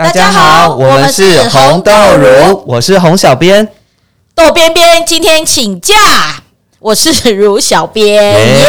[0.00, 3.68] 大家好，我们是红豆乳，我是红小编，
[4.34, 5.94] 豆边边今天请假，
[6.78, 8.64] 我是如小编，耶！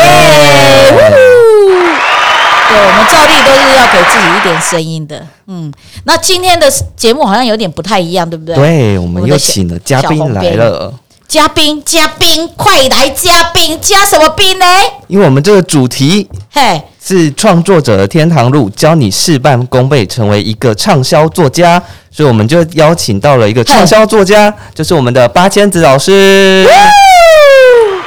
[0.92, 5.72] 对，我们照例都是要给自己一点声音的，嗯。
[6.04, 8.54] 那今天的节目好像有点不太一样，对不对？
[8.54, 10.94] 对，我们又请了嘉宾来了，
[11.30, 14.66] 嘉宾，嘉宾，快来嘉宾，加什么宾呢？
[15.08, 16.82] 因为我们这个主题，嘿。
[17.04, 21.82] 是创作者的天堂路，教你事半功倍，成为一个畅销作家。
[22.12, 26.68] 所以我们就邀请到了一个畅销作家，就是我们的八千子老师。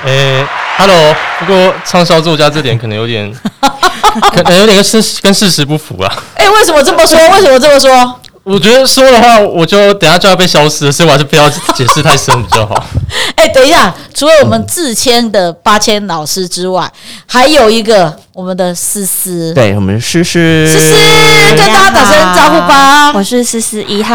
[0.05, 3.33] 诶，Hello，不过畅销作家这点可能有点，
[4.33, 6.14] 可能有点跟事跟事实不符啊。
[6.36, 7.19] 哎，为什么这么说？
[7.31, 8.20] 为什么这么说？
[8.45, 12.75] 我觉得说的话，我就等下就要被消失了，所以我还是不要解释太深比较好。
[13.36, 16.91] 哎，等一下，除了我们自谦的八千老师之外，
[17.27, 20.95] 还有一个我们的思思，对我们思思，思思
[21.56, 23.12] 跟大家打声招呼吧。
[23.14, 24.14] 我是思思一号，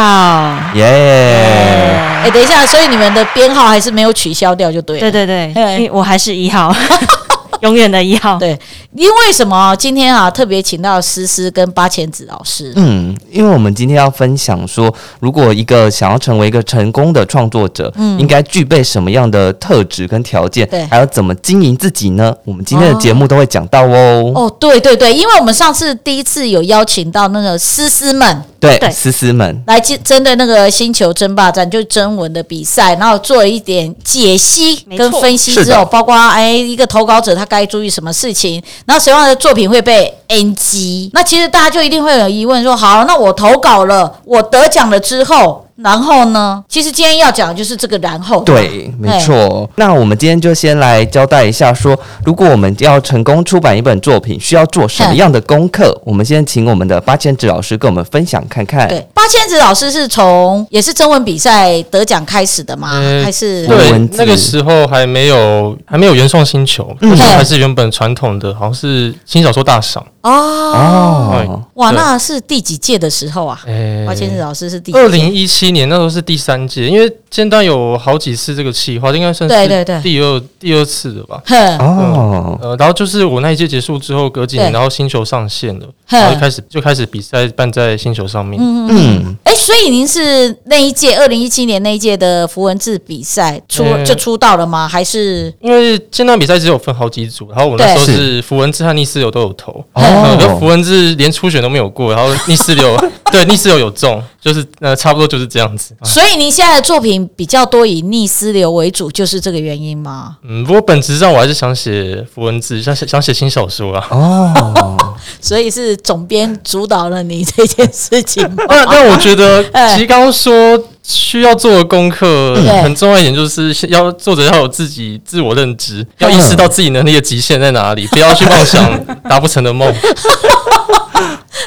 [0.76, 1.98] 耶！
[2.24, 5.00] 哎，等一下，所以你们的编号还是没有取消掉，就对。
[5.00, 6.72] 对对对，我还是一号。
[7.62, 8.58] 永远的一号，对，
[8.94, 9.76] 因为什么？
[9.76, 12.72] 今天啊，特别请到思思跟八千子老师。
[12.76, 20.68] 嗯，因为我们今天要分享说，如果一个想要成为一个成功的创作者，嗯，应该具备什么样的特质跟条件？
[20.70, 22.34] 对，还要怎么经营自己呢？
[22.46, 24.32] 我们今天的节目都会讲到哦。
[24.36, 28.44] 哦，对对对，因为我们上次第一次有邀请到那个思思们。
[28.60, 45.66] 对，思思们来针针对那个星球争霸战，就是征文的比赛，然后做了一点解析跟分析之后，包括哎一个投稿者他该注意什么事情，然后什么样的作品会被 NG，那其实大家就一定会有疑问说，好，那我投稿了，我得奖了之后。
[45.82, 46.64] 然后呢？
[46.68, 48.44] 其实今天要讲的就是这个然后。
[48.44, 49.70] 对，没错。
[49.76, 55.98] 那我们今天就先来交代一下，说如果我们要成功出版一本作品，需要做什么样的功课？
[56.04, 58.88] 我们先请我们的八千子老师跟我们分享看看。
[58.88, 63.02] 对，八千子老师是从也是征文比赛得奖开始的吗？
[63.24, 66.96] 还是对那个时候还没有还没有原创星球，
[67.36, 70.06] 还是原本传统的，好像是新小说大赏。
[70.22, 73.58] 哦，哇，那是第几届的时候啊？
[74.06, 80.02] 花千子老师是第二零一七年，那时候是第三届，因为尖端有好几次这个企划，应该算是对对对。
[80.02, 81.42] 第二第二次的吧。
[81.80, 88.62] 哦，呃，然后就是我那一届结束之后，隔几年，然后星球上线了，然后就开始就开始比赛办在星球上面。
[88.62, 94.88] 嗯嗯，哎，所以您是那一届二零一七年那一届的符文字比赛出就出道了吗？
[94.88, 99.84] 还是因为现在比赛只有分好几组，然后我那时候是符文字和逆四流都有投。
[99.94, 102.98] 哦， 符文字连初选都没有过，然后逆四流
[103.32, 105.96] 对逆四流有中，就是呃差不多就是这样子。
[106.04, 110.38] 所以您现在的作品比较多以逆思流为主，就是这个原因吗？
[110.44, 114.08] 嗯，不过本质上我还是想写符文字，想写想写新小说啊。
[114.12, 118.44] 哦， 所以是总编主导了你这件事情。
[118.68, 120.82] 那那我觉得，其实刚刚说。
[121.02, 129.92] 需要做的功课很重要一点，就是要作者要有自己自我认知，要意识到自己能力的极限在哪里，不要去妄想达不成的梦。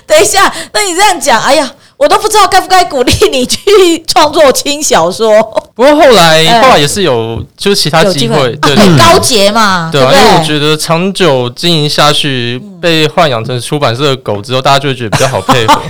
[0.07, 1.69] 等一下，那你这样讲，哎呀，
[2.03, 3.61] 我都不知道该不该鼓励你去
[4.09, 5.41] 创作轻小说。
[5.73, 15.81] 不过后来后来也是有，就是其他机会，对高洁嘛，对啊，因为我觉得长久经营下去，被豢养成出版社的狗之后，大家就会觉得比较好配合。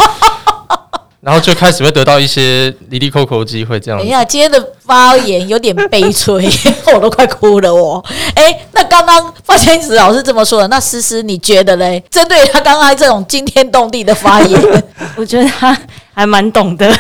[1.22, 4.00] 然后就开始会得到一些离离扣扣的机会，这样。
[4.00, 6.50] 等一下，今天的发言有点悲催，
[6.92, 7.72] 我都快哭了。
[7.72, 12.03] 我，哎，那刚刚发千子老师这么说的，那思思你觉得嘞？
[12.10, 14.60] 针对他刚刚这种惊天动地的发言，
[15.15, 15.78] 我觉得他
[16.14, 16.92] 还蛮懂的，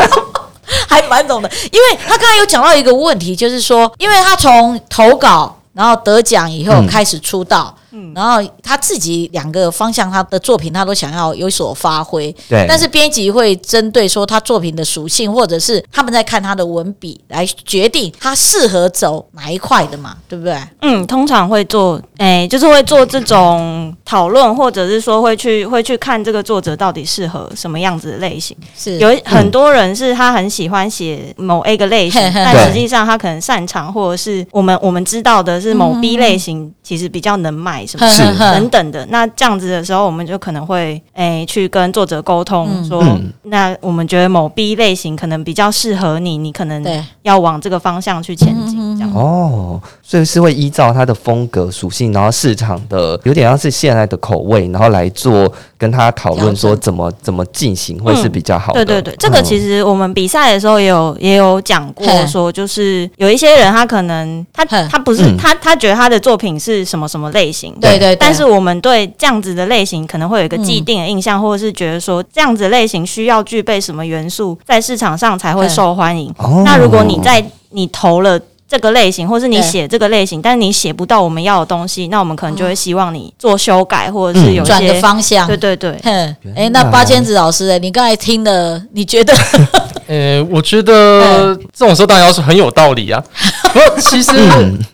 [0.88, 7.74] 还蛮懂的，因为他刚才有讲到一个问题，就是说，因为他从投稿然后得奖以后开始出道。
[8.14, 12.34] 然后他自己两个方向，他的作品他都想要有所发挥。
[12.48, 20.60] 对，但是编辑会针对说他作品的属性，或者是他们在看他的文笔来决定他适合走哪一块的嘛，对不对？
[20.82, 28.54] 嗯，通常会做，哎，就是会做这种讨论，或者是说会去会去看这个作者到底适合什么样子的类型。
[28.76, 37.77] 是有很多人是他很喜欢写某 A 个类型，但实际上他可能擅长或者是我们我们知道的是某 B 类型，其实比较能卖。
[37.78, 39.06] 卖什么等等的。
[39.06, 43.02] 那这样子的时候，我们就可能会诶去跟作者沟通说，
[43.44, 46.84] 那我们觉得某 B 类型可能比较适合你，你可能
[47.22, 48.96] 要往这个方向去前进。
[48.96, 49.12] 这样。
[49.14, 58.84] 哦，所以是会依照它的风格属性，然后市场的有点像是现在的口味，然后来做跟他讨论说怎么怎么进行会是比较好的。
[58.84, 76.34] 对对对，这个其实我们比赛的时候也有也有讲过，说就是有一些人他可能他他不是他他觉得他的作品是什么什么类型，对对，但是我们对这样子的类型可能会有一个既定的印象，或者是觉得说这样子类型需要具备什么元素，在市场上才会受欢迎。
[76.64, 78.38] 那如果你在你投了。
[78.68, 85.46] 这个类型，或是你写这个类型，但是你写不到我们要的东西，那我们可能就会希望你做修改，或者是有转个方向。
[85.46, 85.98] 对对对。
[86.02, 89.32] 哎，那八千子老师，哎，你刚才听的，你觉得？
[90.08, 93.22] 呃，我觉得这种时候当然要是很有道理啊。
[93.72, 94.32] 不过其实，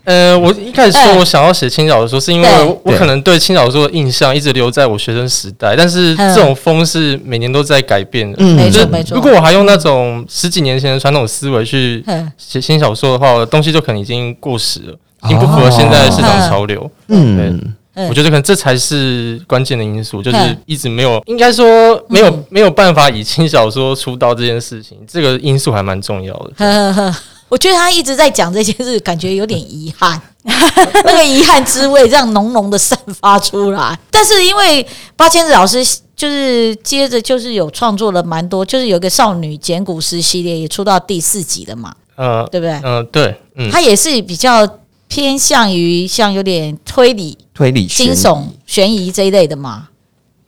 [0.02, 2.48] 呃，我一开始说我想要写轻小说，是因为
[2.82, 8.42] 我可能对轻小说的印象一直留在我学生时代，但是这种风是每年都在改变的。
[8.42, 9.14] 没错没错。
[9.14, 12.04] 如果我还用那种十几年前的传统思维去
[12.36, 14.94] 写轻小说的话，东西就可能已经过时了，
[15.26, 16.90] 已经不符合现在的市场潮流。
[17.08, 17.74] 嗯。
[18.08, 21.64] 我觉得可能这才是关键的因素，就是一直没有，应该说
[22.08, 27.14] 没有没有办法以轻小说出道这件事情，这个因素还蛮重要的。
[27.48, 33.96] 我觉得他一直在讲这件事，感觉有点遗憾， 那个遗憾滋味这样浓浓的散发出来。
[34.10, 35.84] 但是因为八千子老师
[36.16, 42.80] 就是接着就是有创作了蛮多，就是有个少女简古诗系列也出到第四集了嘛，呃，对不对？
[42.82, 44.68] 嗯，对，嗯，他也是比较。
[45.14, 49.86] 偏向于像有点推理、推理、惊悚、悬疑这一类的嘛？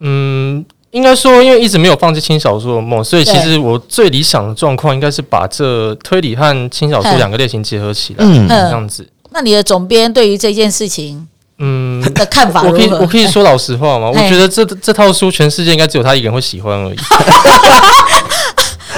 [0.01, 9.09] 嗯，应该说，因为一直没有放弃轻小说的梦，所以其实我最理想的状况应该是把这推理和轻小说两个类型结合起来，这样子。
[9.31, 11.29] 那你的总编对于这件事情，
[11.59, 14.11] 嗯，的看法， 我可以我可以说老实话吗？
[14.13, 16.97] 我觉得这这套书全世界应该只有他一个人会喜欢而已。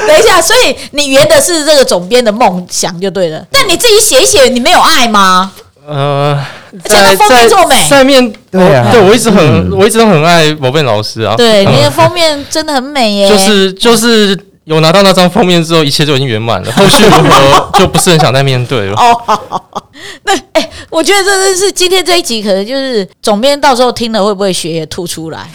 [0.08, 3.44] 等一下，所以你圆的是这个总编的梦想就对了。
[3.52, 5.52] 但你自己写一写，你没有爱吗？
[5.86, 6.38] 呃，
[6.84, 11.34] 在封面这么美，在面对啊，对我一直很，我一直都很爱宝贝老师啊。
[11.36, 13.28] 对，你的封面真的很美耶。
[13.28, 16.70] 就是就是有拿到那张封面之后，一切就已经圆满了。
[16.76, 18.94] 后续如何就不是很想再面对了。
[19.00, 19.50] 哦，
[20.24, 25.50] 那哎，我觉得真的是今天这一集，可能就是总编到时候听了会不会血液吐出来？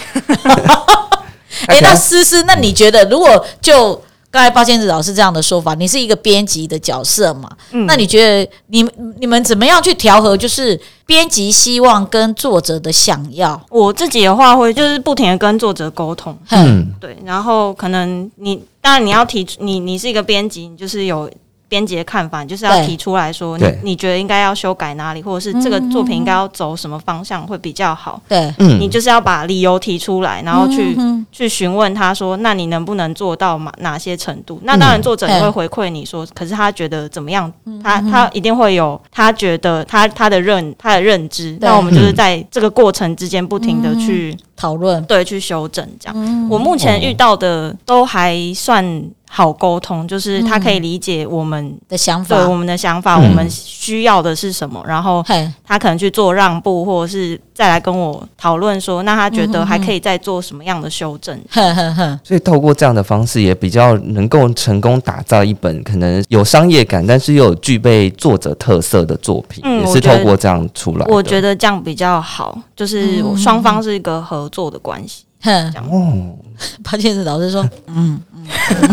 [1.68, 4.02] 哎，那思思，那你觉得如果就
[4.34, 7.48] 刚才包先子老师这样的说法，你是一个编辑的角色嘛？
[7.86, 8.84] 那你觉得你
[9.20, 10.36] 你们怎么样去调和？
[10.36, 16.36] 就是编辑希望跟作者的想要，我自己的话会就是不停的跟作者沟通。
[16.50, 21.30] 嗯，对，然后可能你当然你要提出你你是一个编辑，你就是有。
[21.74, 28.22] 编辑的看法就是要提出来说，你你觉得应该要修改哪里，或者是这个作品应该要走什么方向会比较好？
[28.30, 30.96] 对，嗯你就是要把理由提出来，然后去
[31.32, 34.60] 去询问他说，那你能不能做到哪哪些程度？
[34.62, 37.52] 那当然作者也会回馈你说，可是他觉得怎么样？
[37.84, 41.58] 他他一定会有他觉得他他的认他的认知。
[41.60, 46.48] 那我们就是在这个过程之间不停的去讨论，对，去修正这样。
[46.48, 49.04] 我目前遇到的都还算。
[49.36, 55.26] 好沟通，就是他可以理解我们的想法，对我们的想法，我们需要的是什么，然后
[55.66, 61.36] 他可能去做让步，或者是再来跟我讨论说，那他觉得还可以再做什么样的修正。
[62.24, 71.06] 所以透过这样的方式，也比较能够成功打造一本可能有商业感，但是又有具备作者特色的作品，也是透过这样出来。
[71.08, 75.24] 我觉得这样比较好，就是双方是一个合作的关系。
[75.46, 76.36] 哼，哦，
[76.84, 78.22] 八戒是老师说， 嗯。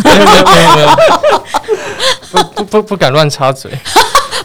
[0.04, 0.88] 没有没有没有没有，
[2.30, 3.71] 不不不不敢乱插嘴，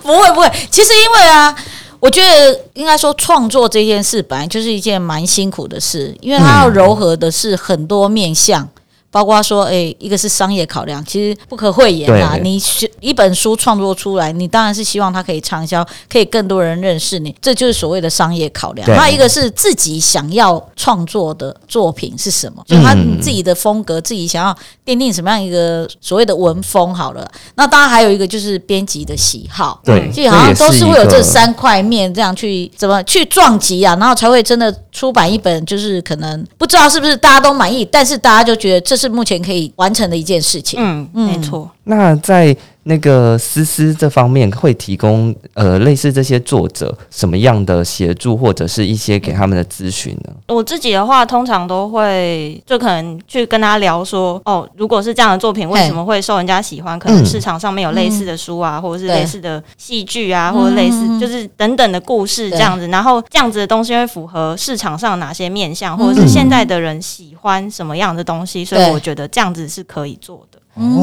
[0.01, 0.51] 不会不会。
[0.71, 1.55] 其实因为啊，
[1.99, 8.67] 我觉得应该说创作这件事本来就是一件蛮辛苦的事，因为它要柔和的是很多面相。
[9.15, 12.35] 包括说，哎，一个是商业考量，其实不可讳言啊。
[12.43, 12.61] 你
[12.99, 18.85] 一本书创作出来，你当然是希望它可以畅销，可以更多人认识你，这就是所谓的商业考量。
[18.89, 24.53] 那一个是自己想要创作的作品是什么，就他自己的风格，自己想要
[24.85, 27.25] 奠定什么样一个所谓的文风好了。
[27.55, 39.04] 那当然还有一个就是编辑的喜好，对，就好像都是会有这三块面这样去怎么去撞击啊，然后才会真的出版一本，就是可能不知道是不是大家都满意，但是大家就觉得这是。
[39.05, 40.79] 是目前可以完成的一件事情。
[40.81, 41.69] 嗯，没错。
[41.83, 42.55] 那在
[42.87, 50.31] 那个思思这方面会提供呃类似这些作者什么样的协助或者是一些给他们的咨询呢？
[50.49, 56.97] 我自己的话，通常都会就可能去跟他聊说，哦，如果是这样的作品，为什么会受人家喜欢？
[56.99, 62.87] 可能市场上面有类似的书啊，或者是类似的戏剧啊，或者类似就是等等的故事这样子。
[62.89, 68.63] 然后这样子的东西会符合市场上哪些面向，或者是现在的人喜欢什么样的东西？
[68.63, 70.59] 所以我觉得这样子是可以做的，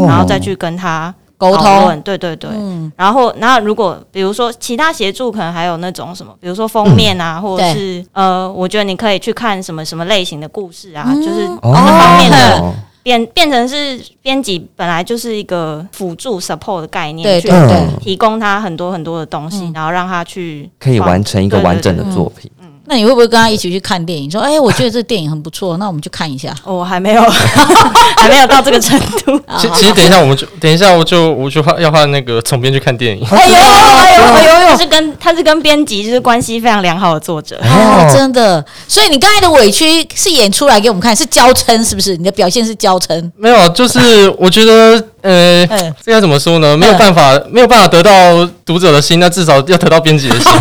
[0.06, 1.12] 然后再去跟他。
[1.42, 2.48] 沟通，对对对，
[2.96, 12.72] 然后，然后如果比如说其他协助，可能还有那种什么，比如说封面啊，或者是呃，我觉得你可以去看什么什么类型的故事啊，就是那方面的
[13.02, 17.50] 变变成是编辑本来就是一个辅助 support 的概念，去
[17.98, 22.48] 提供他很多很多的东西，然后让他去可以完成一个完整的作品。
[22.86, 24.30] 那你会不会跟他一起去看电影？
[24.30, 26.54] 说，哎，我觉得这电影很不错，那我们去看一下。
[26.64, 27.22] 我 还没有，
[28.18, 29.40] 还没有到这个程度。
[29.58, 33.26] 其 其实，等一下我们就等一下，我就我就要换那个总编去看电影。
[33.30, 34.70] 哎呦哎呦哎呦！
[34.70, 38.64] 他是跟他是跟编辑就是关系非常良好的作者哦，真的。
[38.88, 42.16] 所以你刚才的委屈是演出来给我们看，是娇嗔是不是？
[42.16, 43.30] 你的表现是娇嗔？
[43.36, 45.66] 没有，就是我觉得，呃，
[46.04, 46.76] 这该怎么说呢？
[46.76, 50.52] 没有办法，没有办法得到读者的心，那至少要得到编辑的心。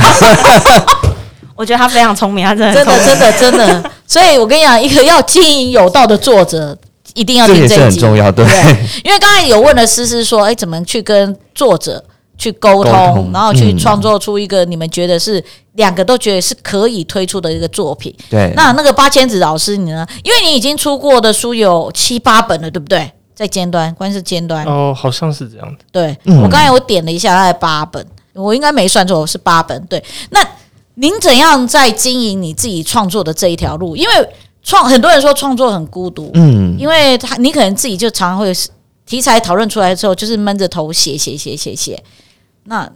[1.61, 6.75] 我觉得他非常聪明，他真的真的真的真的，所以我跟你讲，一个要经营有道的作者，
[7.13, 8.43] 一定要听这一集，很重要，对。
[9.03, 12.03] 因为刚才有问了思思说，哎，怎么去跟作者
[12.35, 18.11] 去沟通，然后去创作出一个你们觉得是两个都觉得是可以推出的一个作品？
[18.27, 18.51] 对。
[18.55, 20.03] 那那个八千子老师你呢？
[20.23, 23.11] 因为你已经出过的书有七八本了，对不对？
[23.35, 25.77] 在尖端，关键是尖端哦，好像是这样的。
[25.91, 28.03] 对，我刚才我点了一下，大概八本，
[28.33, 29.79] 我应该没算错，是八本。
[29.85, 30.39] 对，那。
[31.01, 33.95] 您怎样在经营你自己创作的这一条路？
[33.95, 34.29] 因为
[34.61, 38.53] 创很多人说创作很孤独，嗯，因为他你可能自己就常常会
[39.07, 42.01] 题材讨论出来之后，就是闷着头写写写写写。
[42.65, 42.87] 那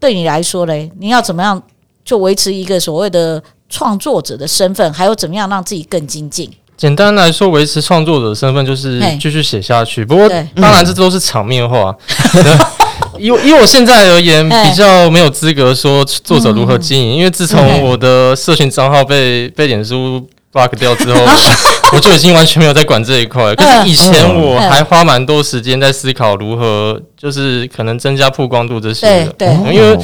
[0.00, 1.62] 对你来说嘞，你要怎么样
[2.04, 4.92] 就维持一个所谓的创作者的身份？
[4.92, 6.50] 还有怎么样让自己更精进？
[6.76, 10.04] 简单来说，维持创作者的身份就是继续写下去。
[10.04, 11.96] 不过当然这都是场面话。
[13.18, 21.20] 以以我现在而言，比较没有资格说作者如何经营，因为自从我的社群账号被被脸书 block 掉之后，
[21.92, 23.54] 我就已经完全没有在管这一块。
[23.54, 29.52] 可是以前我还花蛮多时间在思考如何，就是可能增加曝光度这些的。
[29.72, 29.98] 因为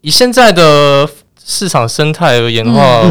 [0.00, 1.08] 以现在的
[1.44, 3.02] 市场生态而言的话，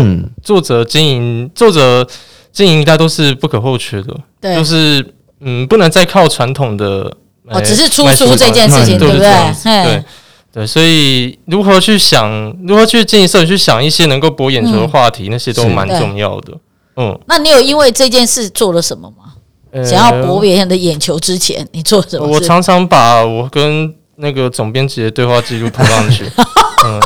[0.44, 2.08] 作者经营作者
[2.52, 4.16] 经营应该都是不可或缺的，
[4.56, 5.06] 就是
[5.42, 7.14] 嗯，不能再靠传统的。
[7.50, 9.30] 哦，只是出书这件事情，对不对？
[9.64, 10.04] 对
[10.52, 16.54] 对，所以如何去想，如何去经营社群，去想一些能够博眼球的话题，那些都蛮重要的。
[16.96, 19.84] 嗯，那你有因为这件事做了什么吗？
[19.84, 22.26] 想要博别人的眼球之前，你做什么？
[22.28, 26.26] 我常常把我跟那个总编辑的对话记录铺上去。
[26.86, 27.00] 嗯，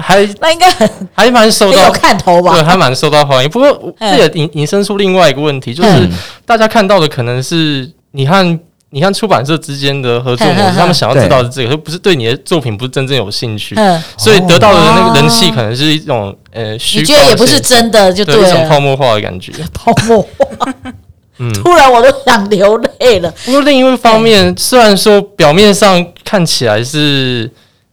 [0.00, 2.52] 还 那应该很还蛮受到看头吧？
[2.54, 3.50] 对，还蛮受到欢迎。
[3.50, 6.08] 不过这也引引申出另外一个问题，就是
[6.46, 8.58] 大家看到的可能是你和。
[8.92, 13.76] 你看出版社之间的合作模式， 他们想要知道的是这个，不是对你的作品不是真正有兴趣，
[14.18, 19.52] 所以得到的那个人气可能是一种呃，你觉得也不是真的，就对一种泡沫化的感觉。
[19.72, 20.74] 泡沫化，
[21.38, 23.32] 嗯，突然我都想流泪了。
[23.44, 27.48] 不过另一方面，虽然说表面上看起来是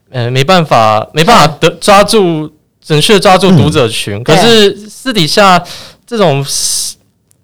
[0.10, 2.52] 呃没办法没办法得抓住
[2.84, 5.64] 准确抓住读者群，可是私底下
[6.08, 6.44] 这种。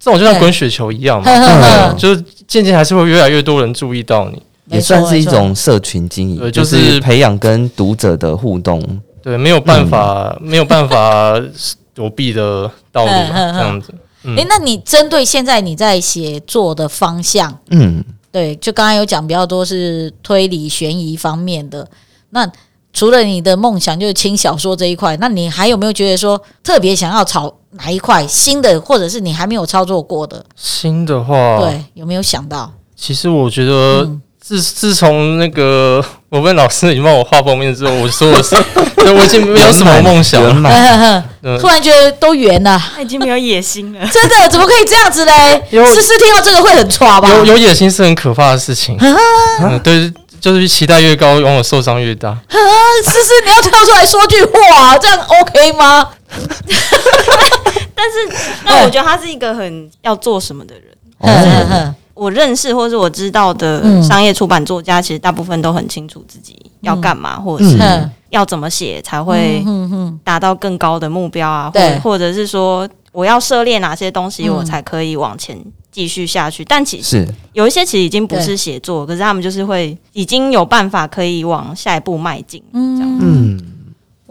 [0.04, 8.82] 这种就像滚雪球一样嘛，就是渐渐还是会越来越多人注意到你，也算是一种社群经营，就是培养跟读者的互动。
[9.22, 11.42] 对，没有办法，没有办法
[11.96, 13.94] 躲避的道路 这样子。
[14.26, 21.88] 哎，那你针对现在你在写作的方向，嗯，对，就刚刚有讲比较多是推理悬疑方面的。
[22.32, 22.50] 那
[22.94, 27.54] 除了你的梦想就是轻小说这一块，那你还有没有觉得说特别想要炒？
[27.76, 30.46] 哪一块新的，或者是你还没有操作过的？
[30.56, 32.72] 新的话，对，有没有想到？
[32.96, 34.08] 其实我觉得，
[34.40, 38.56] 自自从那个 我问老师你帮我画封面之后，我说我是，
[39.18, 41.26] 我已经没有什么梦想了。
[41.60, 44.08] 突然觉得都圆了，他已经没有野心了。
[44.08, 45.60] 真的，怎么可以这样子嘞？
[45.72, 47.28] 思思听到这个会很抓吧？
[47.28, 48.96] 有有野心是很可怕的事情。
[49.00, 52.38] 嗯对，就是期待越高，往往受伤越大。
[53.06, 56.10] 思思，你要跳出来说句话，这样 OK 吗？
[57.96, 61.96] 但是，那我觉得他是一个很要做什么的人。
[62.14, 67.78] 我认识或是我知道的商业出版作家，其实大部分都很清楚自己要干嘛，或者是
[68.30, 69.64] 要怎么写才会
[70.26, 75.58] 达到更高的目标啊，或或者是说我要涉猎哪些东西，我才可以往前
[75.94, 76.66] 继续下去。
[76.66, 82.62] 但其实有一些其实已经不是写作，可是他们就是会已经有办法可以往下一步迈进。
[82.74, 83.64] 嗯嗯，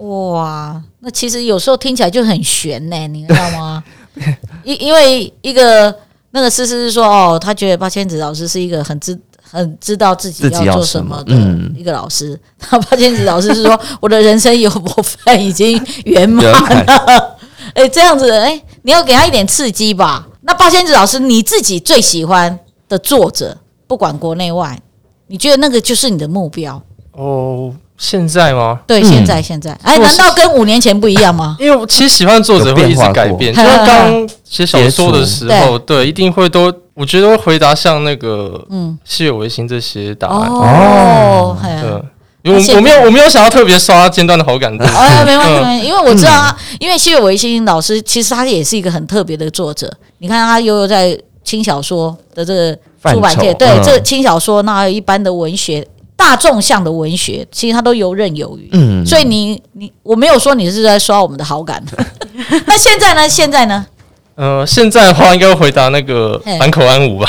[0.08, 3.82] 哇，那其实有时候听起来就很悬呢，你知道吗？
[4.64, 5.94] 因因为一个
[6.32, 11.34] 那个思思是说，哦，他觉得八千子老师是一个很知很知道自己要做什么的
[11.76, 12.38] 一个老师。
[12.70, 17.38] 那八千子老师是说，我的人生有部分已经圆满了。
[17.74, 20.26] 哎，这样子，哎，你要给他一点刺激吧。
[20.42, 22.58] 那八仙子老师，你自己最喜欢
[22.88, 24.78] 的作者，不管国内外，
[25.26, 26.82] 你觉得那个就是你的目标？
[27.12, 27.74] 哦。
[27.98, 28.80] 现在吗？
[28.84, 31.56] 对，现在现在，哎，难道跟五年前不一样吗？
[31.60, 40.48] 因为其实喜欢作者会一直改变，就像刚写小说的时候，对，一定会都，我觉得会回答像那个，嗯，西野维新这些答案。
[40.50, 42.02] 哦，对，
[42.44, 52.78] 我我没有我没有想要特别刷间断的好感度，哎， 没关系，没关系，因为我知道啊，因为西野维新老师其实他也是一个很特别的作者，你看他悠悠在轻小说的这个
[53.12, 55.86] 出版界，对，这轻小说那还有一般的文学。
[56.14, 58.68] 大众向的文学，其实他都游刃有余。
[58.70, 61.82] 嗯，所以你你我没有说你是在刷我们的好感。
[62.64, 63.28] 那现在呢？
[63.28, 63.84] 现在呢？
[64.36, 67.28] 呃，现在的话应该回答那个坂口安吾吧。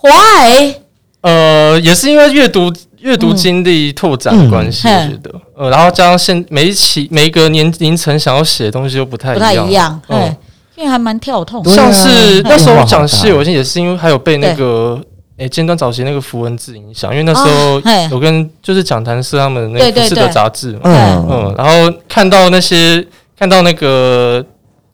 [0.00, 0.74] Why？
[1.20, 2.72] 呃，也是因为阅读
[3.06, 5.30] 阅读经历拓展的关系，我觉得。
[5.56, 10.00] 呃，然后加上现每一期每一个年龄层想要写的东西又不太不太一样。
[10.08, 10.36] 嗯，
[10.74, 11.64] 因为还蛮跳痛。
[11.72, 15.00] 像是那时候讲戏，我也是因为还有被那个。
[15.38, 17.78] 哎，尖端早期那个符文字影响，因为那时候
[18.10, 23.06] 有跟就是讲坛社他们那个服饰的杂志嘛，嗯，然后看到那些
[23.38, 24.42] 看到那个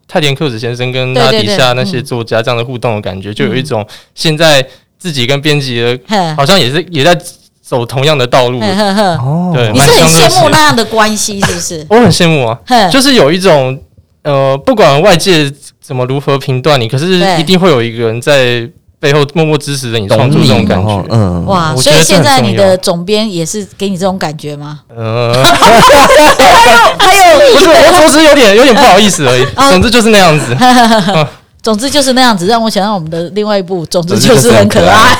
[0.08, 4.66] 泰田克子先生跟他底下那些作家这样的互动的感觉，就有一种现在
[4.98, 5.96] 自己跟编辑的
[6.36, 7.16] 好像也是也在
[7.72, 8.60] 走同样的道路，
[9.24, 11.84] 哦，对，你是很羡慕那样的关系是不是？
[11.88, 12.58] 我很羡慕啊，
[12.92, 13.78] 就是有一种
[14.22, 15.50] 呃，不管外界
[15.80, 18.68] 怎么如何评断你，可是一定会有一个人在。
[19.02, 24.78] 背后默默支持着你创作这种感觉，嗯，哇，所以现在你的总编也是给你这种感觉吗？
[24.96, 29.44] 呃，还有，不是，我总之有点有点不好意思而已。
[29.72, 30.56] 总之就是那样子，
[31.64, 35.18] 总之就是那样子，让我想到我们的另外一部，总之就是很可爱。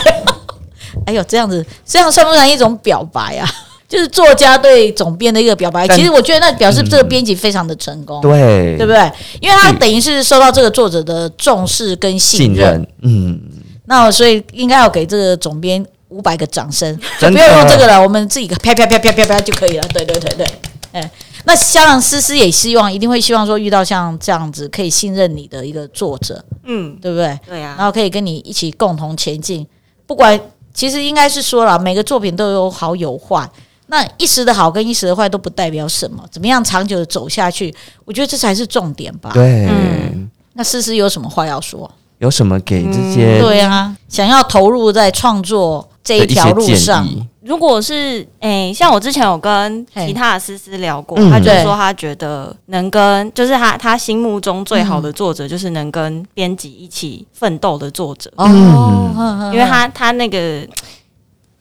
[1.07, 3.49] 哎呦，这样子，这样算不算一种表白啊？
[3.89, 9.13] 就是作家对总编的一个表白，其实我觉得那表示这个编辑非常的成功，对对不对？
[9.39, 13.39] 因为他等于是受到这个作者的重视跟信任，嗯，
[13.85, 19.87] 那所以应该要给这个总编五百个掌声，就不要用这个了，我们自己啪啪啪啪啪啪就可以了。
[19.93, 20.47] 对对对对，
[20.93, 21.11] 哎，
[21.45, 27.39] 那像思思也希望，一定会希望说遇到像这样子可以信任你的一个作者，嗯，对不对？
[27.47, 29.67] 对呀，然后可以跟你一起共同前进，
[30.07, 30.41] 不管
[30.75, 33.49] 其实应该是说了，每个作品都有好有坏。
[33.87, 37.75] 那一时的好跟一时的坏都不代表什么，怎么样长久的走下去？
[38.05, 39.31] 我觉得这才是重点吧。
[39.35, 41.91] 对，嗯，那思思有什么话要说？
[42.23, 43.41] 有什么给这些？
[43.41, 47.05] 对啊，想要投入在创作这一条路上，
[47.45, 58.33] 如果是诶，像我之前有跟其他的思思聊过，他就说他觉得能跟，就是他他心目中最好的作者，就是能跟编辑一起奋斗的作者。
[58.37, 60.65] 哦，因为他他那个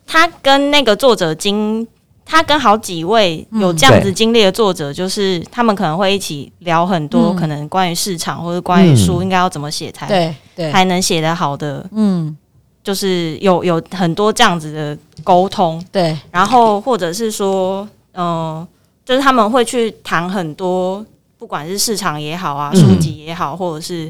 [0.06, 1.88] 他跟那个作者经。
[2.32, 10.08] 他跟好几位有这样子经历的作者，就是他们可能会一起聊很多，可能关于市场或者关于书应该要怎么写才
[10.56, 12.34] 对才能写得好的，嗯，
[12.82, 18.66] 就是有有很多这样子的沟通，对，然后或者是说，嗯，
[19.04, 21.06] 就是他们会去谈很多，
[21.38, 24.10] 不管是市场也好啊，书籍也好，或者是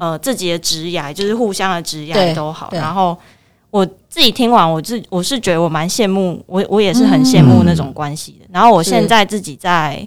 [0.00, 3.16] 呃自己的职业，就是互相的职业都好，然后。
[3.70, 8.46] 我自己听完，我自我是觉得我蛮羡慕，我我也是很羡慕那种关系的。
[8.52, 10.06] 然后我现在自己在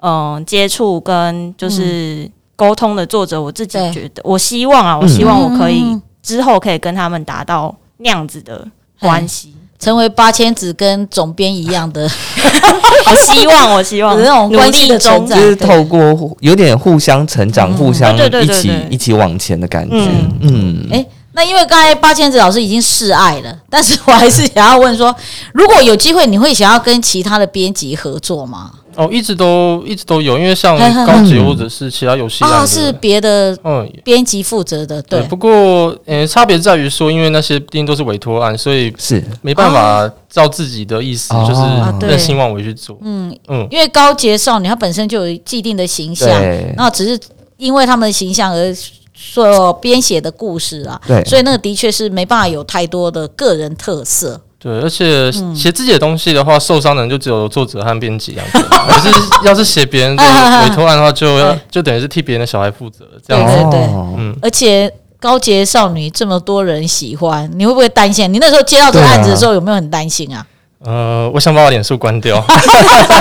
[0.00, 5.84] 嗯接触跟就是沟通的作者，我自己觉得，我希望啊，我希望我可以
[6.22, 8.66] 之后可以跟他们达到那样子的
[8.98, 12.10] 关系，成为八千子跟总编一样的。
[13.06, 14.18] 我希望，我希望。
[14.20, 19.96] 那种关系的成长，就是透过有点互相成长、互相一起一起往前的感觉。
[20.40, 21.04] 嗯，哎。
[21.36, 25.14] 那因为刚才八千子老师已经示爱了，但是我还是想要问说，
[25.52, 28.70] 如果有机会，你会想要跟其他的编辑合作吗？
[28.94, 35.20] 哦，一直都一直都有，因为像高级或者是其他游戏啊，是别的嗯编辑负责的，对。
[35.22, 42.96] 不过呃，差别在于说，因为那些毕竟都是委托案，所以是没办法照自己的意思，就是任心妄为去做。
[43.02, 46.28] 嗯嗯，因为高杰少女她本身就有既定的形象，
[46.76, 47.18] 然后只是
[47.56, 48.72] 因为他们的形象而。
[49.14, 54.40] 所编写的故事啊，对，所以那个的确是没办法有太多的个人特色。
[54.58, 58.60] 对，而且写自己的东西的话，受伤的人就只有作者和编辑两个。
[58.88, 63.54] 可是要是写别人的委托案的话，就 要就等于是替别人的小孩负责这样子。
[63.54, 63.80] 对对对，
[64.16, 64.34] 嗯。
[64.40, 68.32] 而且高洁少女这么多人喜欢，你会不会担心？
[68.32, 70.46] 你那时候接到这个案子的时候，有没有很担心啊？
[70.82, 72.42] 呃，我想把我脸书关掉，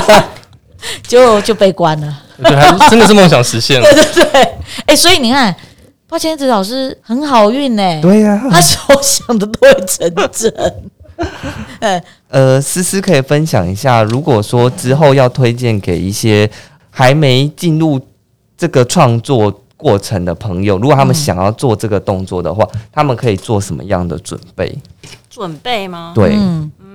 [1.08, 2.14] 就就被关了。
[2.42, 3.94] 对，还真的是梦想实现了。
[3.94, 4.54] 对对对，
[4.86, 5.54] 哎，所以你看，
[6.14, 7.82] 八千子老师很好运呢。
[8.00, 10.54] 对呀，他所想的都会成真。
[12.30, 16.48] 呃，思思可以分享一下，如果说之后要推荐给一些
[16.92, 18.00] 还没进入
[18.56, 19.60] 这个创作。
[19.76, 24.74] 过程的朋友，如果他们想要做这个动作的话，他们可以做什么样的准备？
[25.30, 26.14] 准备吗？
[26.16, 26.38] 对，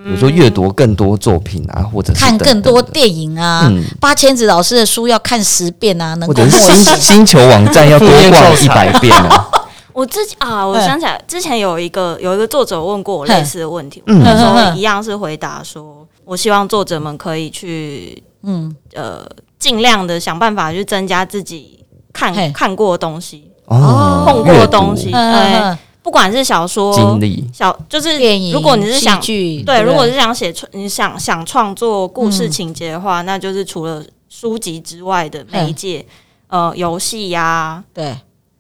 [0.05, 3.71] 比如说阅读更多作品啊，或者看更多电影啊。
[4.01, 9.49] 八千子老师的书要看十遍啊，能或者星星球网站要多逛一百遍啊。
[9.93, 18.75] 我之前啊，我想起来之前有一个有一个作者问过我类似的问题，那时候一样是回答说，我希望作者们可以去嗯。
[18.95, 19.27] 呃
[19.59, 21.77] 尽量的想办法去增加自己。
[22.11, 25.77] 看看过的东西，碰过的东西，对，
[26.09, 27.21] 不管是小说、
[27.53, 29.21] 小就是电影，如果你是想
[29.63, 36.03] 对，如果是想写创，你想想创作故事情节的话，那就是除了书籍之外的媒介，
[36.47, 38.17] 呃，游戏呀，对，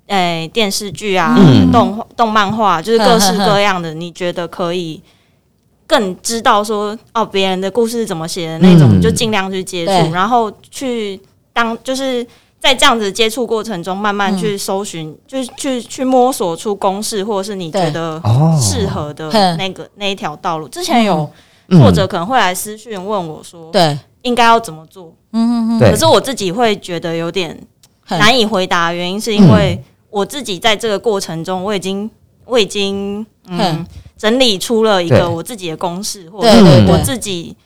[0.08, 1.34] 哎，电视剧啊，
[1.72, 5.00] 动、动漫画，就是各式各样的，你觉得可以
[5.86, 11.18] 更知道说哦，别人的故事是怎么写的那种，就尽量去接触，然后去
[11.54, 12.26] 当就是。
[12.60, 18.20] 在这样子接触过程中，慢慢去搜寻，就是去去摸索出公式，或者是你觉得
[18.60, 20.66] 适合的那个那一条道路。
[20.68, 21.30] 之前有
[21.70, 27.56] 作者可能会来私讯问我说：“对，应该要怎么做？”嗯嗯可是我自己会觉得有点
[28.08, 32.10] 难以回答，原因是因为我自己在这个过程中，我已经
[32.44, 36.48] 我已经嗯整理出了一个我自己的公式，或者
[36.88, 37.56] 我自己。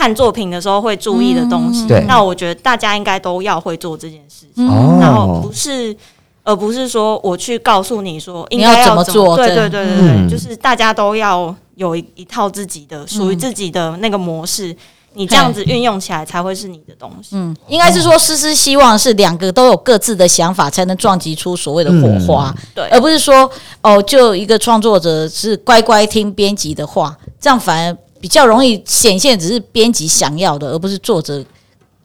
[0.00, 4.66] 看作品的时候会注意的东西，那我觉得大家应该都要会做这件事情，
[4.98, 5.94] 然后不是，
[6.42, 9.68] 而不是说我去告诉你说应该要怎么做，对对。
[9.68, 14.74] 对对对，就是大家都要有一一套自己的属于自己的那个模式，
[15.12, 17.32] 你这样子运用起来才会是你的东西。
[17.32, 23.50] 嗯，应该是说思思希望是两个都有各自的想法，才能撞击出所谓的火花，对，而不是说
[23.82, 27.96] 哦，就一个创作者是乖乖听编辑的话，这样反而。
[28.20, 31.44] 比较容易显现，只是编辑想要的，而不是作者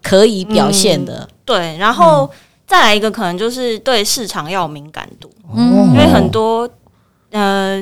[0.01, 1.27] 可以表现的。
[1.43, 2.29] 对，然后
[2.65, 6.69] 再来一个，可能就是对市场要有敏感度，因为很多
[7.31, 7.81] 呃。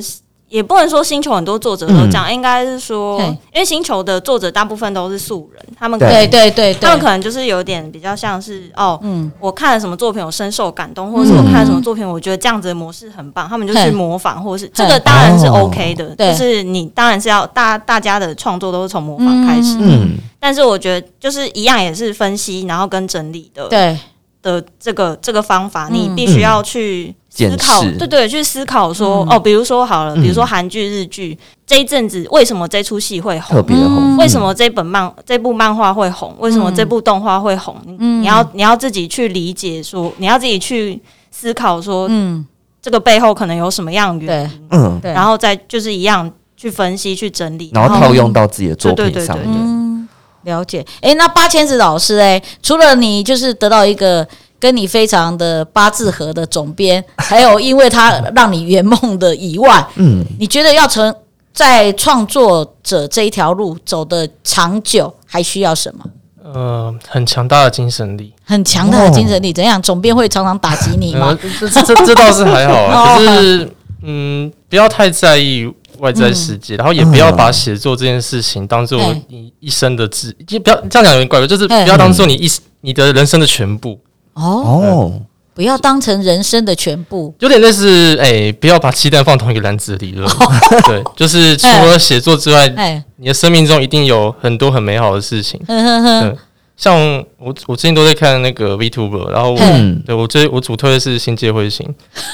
[0.54, 3.20] 也不能说星球很多作者都这样，应该是说，
[3.52, 6.28] 因为星球的作者大部分都是素人，他们对。
[6.28, 23.98] 对对，他们可能就是有点比较像是哦，嗯，我看了什么作品，我深受感动，或者是我看了什么作品，我觉得这样子的模式很棒，他们就去模仿，或者是这个当然是 OK 的，就是你当然是要大大家的创作都是从模仿开始，嗯，但是我觉得就是一样也是分析，然后跟整理的，对。
[24.44, 27.16] 的这个这个方法，你必须要去。
[27.36, 33.58] 思考，对对，去思考说哦，比如说好了，比如说韩剧、日剧这一阵子为什么这出戏会红？
[33.58, 34.15] 特别红。
[34.17, 36.36] 为什么这本漫、这部漫画会红？
[36.38, 37.76] 为什么这部动画会红？
[37.98, 42.46] 你要你要自己去理解，说你要自己去思考，说嗯，
[42.80, 44.67] 这个背后可能有什么样原因？
[44.69, 50.08] 嗯，对，然后再就是一样去分析、去整理，然后套用到自己的作品上面。
[50.43, 50.86] 了解。
[51.02, 54.28] 哎，那八千子老师哎，除了你就是得到一个。
[54.63, 61.13] 跟你非常的八字合的总编， 还有因为他让你圆梦的以外，嗯，你觉得要成
[61.54, 66.06] 在创作者这一条路走的长久，还需要什么？
[66.41, 69.52] 呃，很强大的精神力，很强大的精神力。
[69.52, 69.82] 怎样？
[69.82, 71.38] 总编会常常打击你吗？
[71.60, 73.69] 这这这倒是还好啊， 可是
[74.04, 78.97] 嗯，不要太在意外在世界，然后也不要把写作这件事情当做
[79.28, 82.49] 你一生的志，就不要这样讲有点怪怪，就是不要当做你一
[82.80, 83.99] 你的人生的全部。
[84.34, 85.12] 哦，
[85.54, 90.28] 不要当成人生的全部，有点类似哎，不要把鸡蛋放同一个篮子里了。
[90.88, 95.60] 对，就是除了写作之外，哎，你的生命中一定有很多很美好的事情。
[95.67, 96.36] 嗯
[96.76, 97.00] 像
[97.38, 99.60] 我，我最近都在看那个 Vtuber，然后我，
[100.08, 101.88] 对我最我主推的是星界彗星。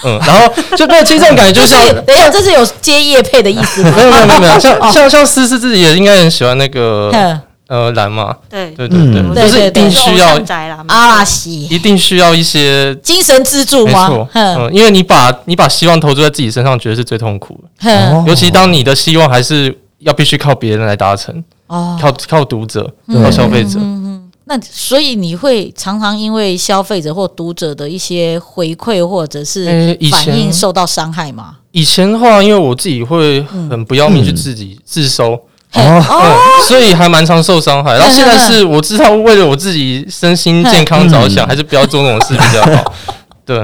[0.05, 3.91] 嗯，然后就没有其实这种感觉，就像 等一下，这是有接叶配的意思吗？
[3.97, 7.12] 没有没有没有，像像像思思自己也应该很喜欢那个。
[7.69, 8.71] 呃，蓝嘛，对。
[8.71, 10.41] 对对对，就是一定需要
[10.88, 14.10] 阿拉西，一定需要一些精神支柱吗？
[14.10, 31.58] 没错，嗯，因为你把你把希望投注在自己身上，觉得是最痛苦的，尤其当你的希望还是要必须靠别人来达成，哦，靠靠读者，靠消费者，嗯嗯，那所以你会常常因为消费者或读者的一些回馈或者是反应受到伤害吗？
[31.71, 35.39] 以前的话，因为我自己会很不要命去自己自收。
[35.73, 36.36] 哦，
[36.67, 37.93] 所以还蛮常受伤害。
[37.97, 42.93] 然后现在是我知道，为了我自己身心健康着想，还是不要做那种事比较好。
[43.45, 43.58] 对，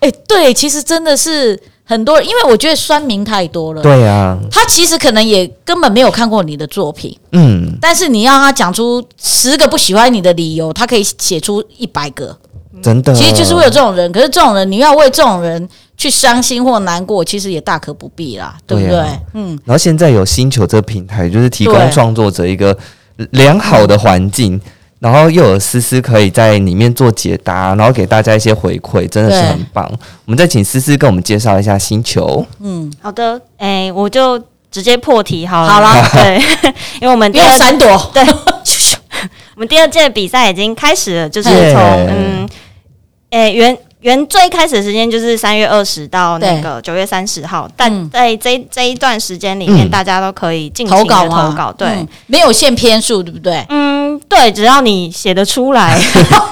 [0.00, 3.82] 哎，对，其实真的是很多，因为我觉得酸民太多了。
[3.82, 12.36] 对啊，他其实可能也根本没有看过你的作品，嗯，但是你要他讲出十个不喜欢你的理由，他可以写出一百个，
[12.82, 13.12] 真的。
[13.14, 15.68] 其实就是会有这种人，可是这种人你要为这种人
[16.02, 19.04] 去伤心或难过，其实也大可不必啦，对不对？
[19.34, 19.56] 嗯。
[19.64, 22.76] 然后现在有星球这个平台，就是提供创作者一个
[23.30, 24.60] 良好的环境。
[24.98, 29.88] 然后又有思思可以在里面做解答，然后给大家一些回馈，真的是很棒。
[30.24, 32.44] 我们再请思思跟我们介绍一下星球。
[32.60, 35.68] 嗯，好的，哎，我就直接破题好了。
[35.68, 36.38] 好了， 对，
[37.00, 38.10] 因为我们不要闪躲。
[38.12, 38.24] 对，
[39.54, 42.48] 我们第二届比赛已经开始了，就是从嗯，
[43.30, 43.78] 哎原。
[44.02, 53.64] 原最开始的时间就是三月二十到那个九月三十号，但在这这一段时间里面，大家都可以尽情的投稿，对，没有限篇数，对不对？
[53.68, 55.96] 嗯，对，只要你写得出来，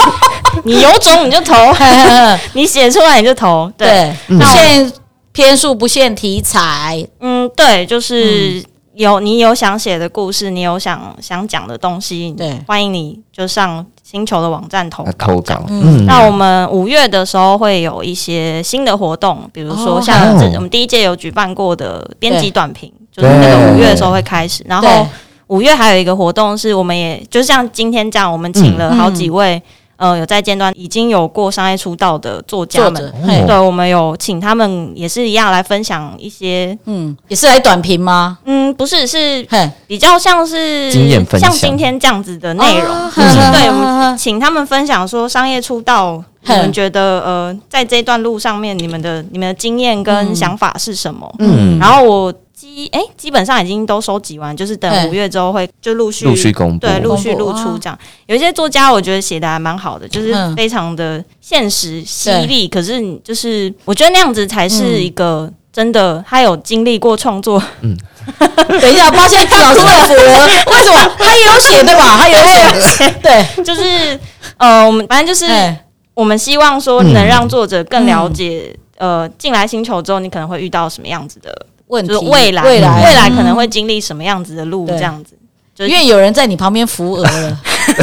[0.63, 1.55] 你有种你就投，
[2.55, 4.93] 你写出来你就投，对，不限
[5.33, 8.63] 篇数，不限题材，嗯，对，就是
[8.95, 13.85] 有你有想写的故事，你有想想讲的东西，对，欢迎你就上。
[14.11, 25.07] 星球的网站投投稿，嗯，那我们五月的时候会有一些新的活动，比如说像我们第一届有举办过的编辑短评，就是那个五月的时候会开始，然后
[25.47, 29.63] 五月还有一个活动是，我们也就像今天这样，我们请了好几位。
[30.01, 33.13] 呃，有在尖端已经有过商业出道的作家们，
[33.47, 38.39] 对，我们有请他们也是一样来分享一些，嗯，也是来短评吗？
[38.47, 39.47] 嗯，不是，是
[39.87, 42.89] 比较像是经验分享，像今天这样子的内容，
[43.53, 51.31] 对，我们请他们分享说商业出道，你们觉得呃，在这段路上面，你们的你们的经验跟想法是什么？
[51.41, 52.33] 嗯，然后我。
[52.75, 57.99] 基哎，基本上已经都收集完，就是等五月之后会就陆续陆续公布，对，陆续露出这样。
[58.27, 62.69] 有一些作家我觉得写的还蛮好的，就是非常的现实犀利。
[62.69, 67.63] 可是就是我觉得那样子才是一个真的，他有经历过创作。
[67.81, 67.97] 嗯，
[68.81, 71.13] 等一下，抱歉，老师为为什么？
[71.19, 72.17] 他也有写对吧？
[72.17, 74.19] 他也有写， 对，就是
[74.57, 75.77] 呃，我们反正就是
[76.15, 81.67] 我们希望说能让作者更了解，呃，进来星球之后你可能会遇到什么样子的。
[81.91, 84.87] 问题未来未来未来可能会经历什么样子的路？
[84.87, 85.35] 这样子，
[85.75, 87.59] 就因为有人在你旁边扶额了，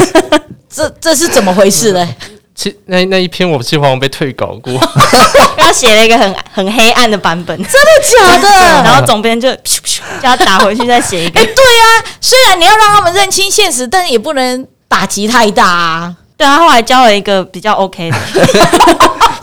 [0.70, 2.08] 这这是怎么回事呢？
[2.54, 4.72] 其那那一篇我计划被退稿过，
[5.56, 8.48] 他写了一个很很黑暗的版本，真的假的？
[8.82, 11.38] 然后总编就叫他打回去再写一个。
[11.38, 11.84] 哎，对啊，
[12.20, 16.16] 虽然你要让他们认清现实，但是也不能打击太大啊。
[16.36, 18.16] 对啊，后来交了一个比较 OK 的，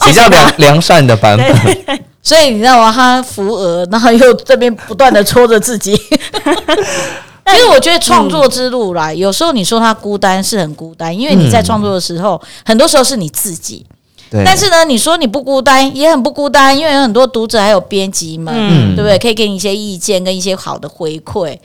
[0.06, 1.98] 比较良良善的版本。
[2.22, 2.92] 所以你知道吗？
[2.92, 5.96] 他扶额，然后又这边不断的戳着自己。
[7.48, 13.86] 其实我觉得创作之路啦，有时候你说他孤单是很孤单，因为你在创作的时候，很多时候是你自己。
[14.28, 14.42] 对。
[14.44, 18.52] 但是呢，你说你不孤单，也很不孤单，因为有很多读者还有编辑们，
[18.96, 19.16] 对不对？
[19.20, 21.56] 可以给你一些意见跟一些好的回馈。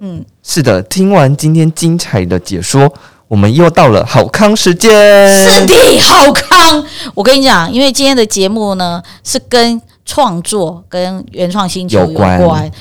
[0.00, 0.82] 嗯，是的。
[0.82, 2.92] 听完今天精彩的解说。
[3.34, 4.88] 我们又到了好康时间，
[5.28, 6.84] 是的，好康。
[7.14, 12.38] 我跟你讲，因为今天的节目呢是跟创作、跟原创星球有关，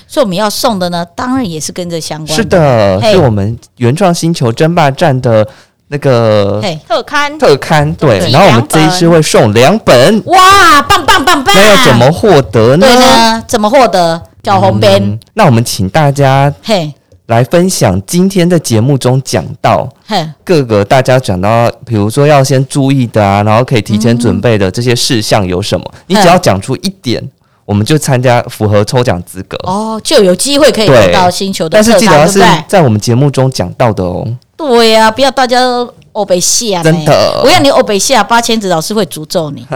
[0.08, 2.36] 所以我们要送的呢，当然也是跟着相关。
[2.36, 5.44] 是的，是我们原创星球争霸战的
[5.88, 8.20] 那个特刊，特刊对。
[8.30, 11.56] 然后我们这一次会送两本，哇，棒棒棒棒！
[11.56, 13.44] 那要怎么获得呢？
[13.48, 14.22] 怎么获得？
[14.44, 15.20] 小红边。
[15.34, 16.94] 那我们请大家嘿。
[17.28, 19.88] 来分享今天在节目中讲到
[20.44, 25.94] 各个大家讲到，比如说要先注意的啊，然后可以提前准备的这些事项有什么？
[26.08, 27.24] 你只要讲出一点，
[27.66, 31.78] 我们就参加符合抽奖资格哦，就有机会可以得到星球的。
[31.78, 34.28] 但是记得要是在我们节目中讲到的哦。
[34.58, 36.84] 对呀，不要大家都欧北西啊！
[36.84, 39.66] 真的，我要你欧北西啊，八千子老师会诅咒你，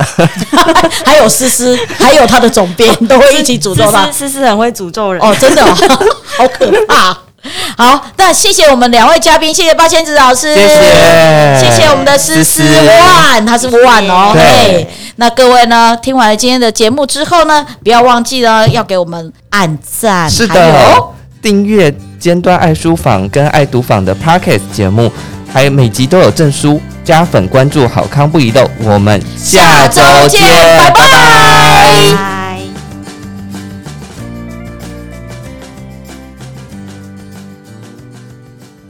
[1.06, 4.12] 还有思思，还有他的总编都会一起诅咒他。
[4.12, 5.64] 思思很会诅咒人哦，真的，
[6.38, 7.18] 好可怕。
[7.78, 10.80] 好，那谢谢我们两位嘉宾，谢谢八千子老师，谢谢，
[11.60, 20.74] 谢谢我们的思思万，他是万哦，嘿，那各位呢，听完了今天的节目之后呢，不要忘记了要给我们按赞，是的，
[21.42, 25.12] 订阅尖端爱书坊跟爱读坊的 Podcast 节目，
[25.54, 30.42] 还有每集都有证书，加粉关注好康不遗漏，我们下周见，
[30.78, 32.37] 拜拜。